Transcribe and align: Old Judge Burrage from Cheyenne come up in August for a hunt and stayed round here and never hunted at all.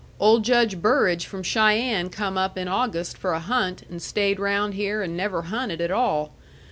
Old 0.19 0.43
Judge 0.43 0.81
Burrage 0.81 1.27
from 1.27 1.43
Cheyenne 1.43 2.09
come 2.09 2.35
up 2.35 2.57
in 2.57 2.67
August 2.67 3.19
for 3.19 3.33
a 3.33 3.39
hunt 3.39 3.83
and 3.87 4.01
stayed 4.01 4.39
round 4.39 4.73
here 4.73 5.03
and 5.03 5.15
never 5.15 5.43
hunted 5.43 5.79
at 5.79 5.91
all. 5.91 6.33